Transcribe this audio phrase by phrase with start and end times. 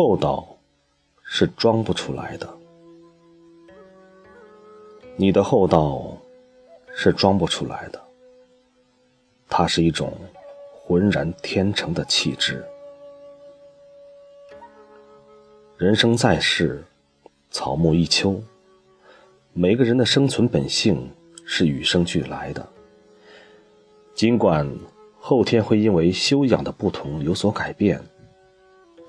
[0.00, 0.46] 厚道
[1.24, 2.48] 是装不出来的，
[5.16, 6.16] 你的厚道
[6.94, 8.00] 是装不出来的，
[9.48, 10.12] 它是一种
[10.72, 12.64] 浑然天成的气质。
[15.76, 16.80] 人生在世，
[17.50, 18.40] 草木一秋，
[19.52, 21.10] 每个人的生存本性
[21.44, 22.64] 是与生俱来的，
[24.14, 24.64] 尽管
[25.18, 28.00] 后天会因为修养的不同有所改变。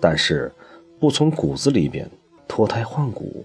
[0.00, 0.50] 但是，
[1.00, 2.10] 不从骨子里面
[2.46, 3.44] 脱胎换骨，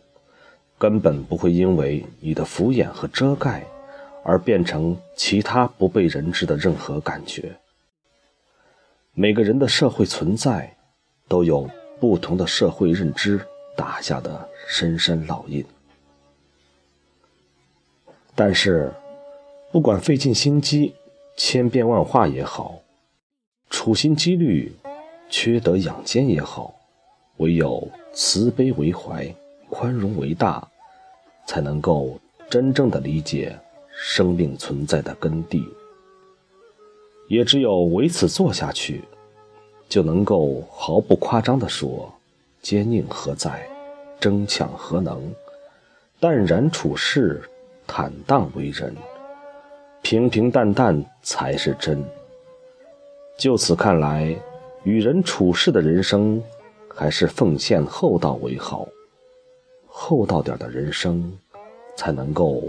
[0.78, 3.64] 根本不会因为你的敷衍和遮盖，
[4.24, 7.56] 而变成其他不被人知的任何感觉。
[9.14, 10.76] 每个人的社会存在，
[11.28, 13.40] 都有不同的社会认知
[13.78, 15.64] 打下的深深烙印。
[18.34, 18.92] 但是，
[19.72, 20.96] 不管费尽心机、
[21.38, 22.80] 千变万化也好，
[23.70, 24.74] 处心积虑。
[25.30, 26.76] 缺德养奸也好，
[27.38, 29.34] 唯有慈悲为怀，
[29.70, 30.66] 宽容为大，
[31.48, 33.58] 才能够真正的理解
[33.92, 35.64] 生命存在的根蒂。
[37.28, 39.04] 也只有为此做下去，
[39.90, 42.14] 就能够毫不夸张地说：
[42.62, 43.68] 坚硬何在，
[44.20, 45.34] 争抢何能？
[46.20, 47.42] 淡然处世，
[47.88, 48.96] 坦荡为人，
[50.02, 52.04] 平平淡淡才是真。
[53.38, 54.36] 就此看来。
[54.86, 56.44] 与人处事的人生，
[56.96, 58.88] 还是奉献厚道为好。
[59.88, 61.38] 厚道点的人生，
[61.96, 62.64] 才能够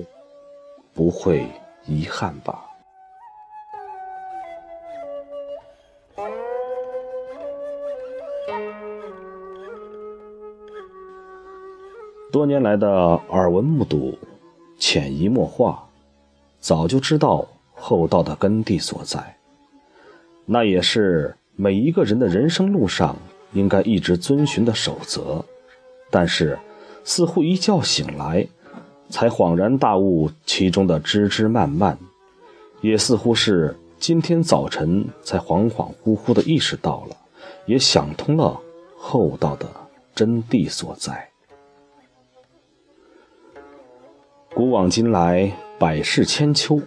[0.92, 1.46] 不会
[1.86, 2.64] 遗憾吧。
[12.32, 12.88] 多年来的
[13.28, 14.18] 耳闻目睹、
[14.78, 15.86] 潜移默化，
[16.60, 19.36] 早就知道厚道的根蒂所在。
[20.46, 21.36] 那也是。
[21.56, 23.14] 每一个人的人生路上
[23.54, 25.42] 应该一直遵循的守则，
[26.10, 26.58] 但是
[27.02, 28.46] 似乎一觉醒来，
[29.08, 31.96] 才恍然大悟其中的枝枝蔓蔓，
[32.82, 37.16] 也似乎是今天早晨才恍恍惚惚的意识到了，
[37.64, 38.60] 也想通了
[38.98, 39.66] 厚道的
[40.14, 41.30] 真谛所在。
[44.54, 46.80] 古往今来，百世千秋，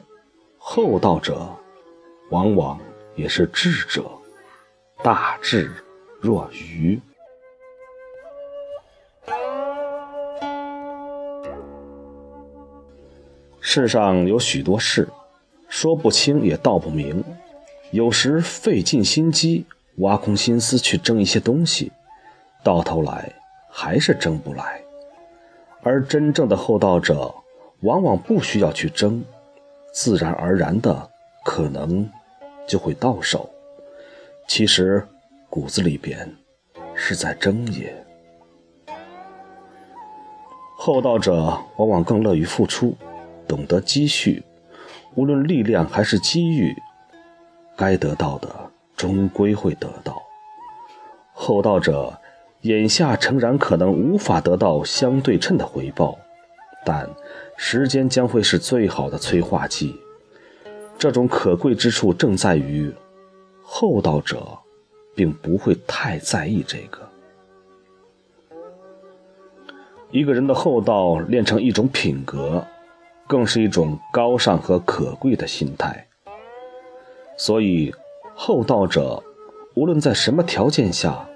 [0.57, 1.49] 厚道者
[2.29, 2.79] 往往
[3.15, 4.05] 也是智者。
[5.03, 5.71] 大智
[6.19, 6.99] 若愚。
[13.59, 15.07] 世上有许多事，
[15.67, 17.23] 说不清也道不明。
[17.91, 19.65] 有时费尽心机，
[19.97, 21.91] 挖空心思去争一些东西，
[22.63, 23.31] 到头来
[23.69, 24.81] 还是争不来。
[25.83, 27.33] 而真正的厚道者，
[27.81, 29.23] 往往不需要去争，
[29.93, 31.09] 自然而然的，
[31.45, 32.09] 可能
[32.67, 33.49] 就会到手。
[34.47, 35.05] 其实，
[35.57, 36.31] 骨子里边
[36.93, 37.91] 是在争也。
[40.77, 42.95] 厚道者往往更乐于付出，
[43.47, 44.43] 懂得积蓄，
[45.15, 46.75] 无论力量还是机遇，
[47.75, 48.47] 该得到的
[48.95, 50.21] 终归会得到。
[51.33, 52.15] 厚道者
[52.61, 56.19] 眼下诚然可能无法得到相对称的回报，
[56.85, 57.09] 但
[57.55, 59.99] 时间将会是最好的催化剂。
[60.99, 62.93] 这种可贵之处正在于。
[63.63, 64.59] 厚道者，
[65.17, 66.99] 并不会太在意这个。
[70.11, 72.63] 一个人的厚道练成一种品格，
[73.25, 76.07] 更是一种高尚和可贵的心态。
[77.35, 77.91] 所以，
[78.35, 79.21] 厚道者
[79.73, 81.27] 无论在什么条件下，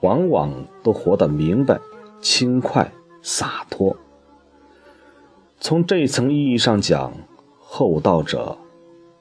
[0.00, 0.52] 往往
[0.82, 1.80] 都活得明白、
[2.20, 2.92] 轻快、
[3.22, 3.96] 洒脱。
[5.58, 7.10] 从这层意义上讲，
[7.58, 8.58] 厚道者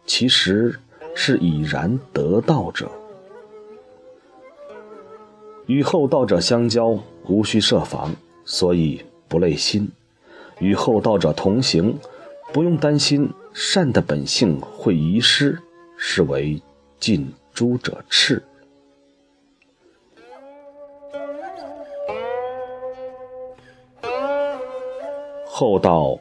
[0.06, 0.78] 其实。
[1.20, 2.92] 是已然得道者，
[5.67, 6.97] 与厚道者相交，
[7.28, 9.87] 无需设防，所以不累心；
[10.59, 11.97] 与厚道者同行，
[12.52, 15.58] 不用担心善的本性会遗失，
[15.97, 16.61] 是为
[16.99, 18.41] 近朱者赤。
[25.46, 26.17] 厚道，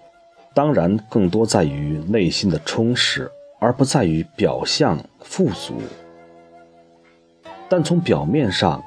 [0.55, 3.31] 当然更多在于内心的充实。
[3.59, 5.81] 而不在于表象富足，
[7.71, 8.85] 但从表面上，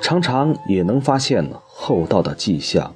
[0.00, 2.94] 常常也能发现厚道的迹象。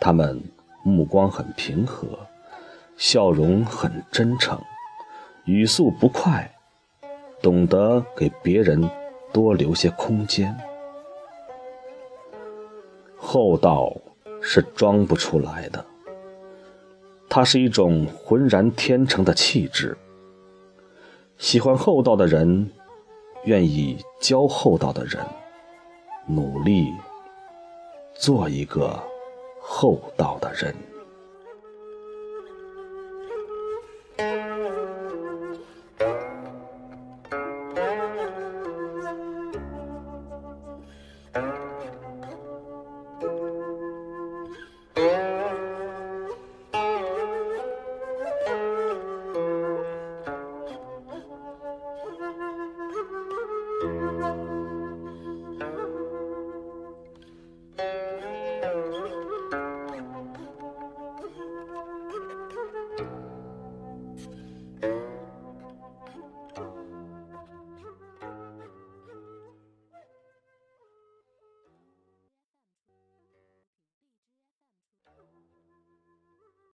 [0.00, 0.42] 他们
[0.82, 2.06] 目光很平和，
[2.96, 4.60] 笑容很真诚，
[5.44, 6.52] 语速不快，
[7.40, 8.88] 懂得给别人
[9.32, 10.54] 多留些空间。
[13.16, 13.96] 厚道
[14.40, 15.84] 是装不出来的，
[17.28, 19.96] 它是一种浑然天成的气质。
[21.38, 22.70] 喜欢厚道的人，
[23.44, 25.24] 愿意教厚道的人，
[26.26, 26.92] 努力
[28.14, 29.02] 做一个
[29.60, 30.74] 厚道的人。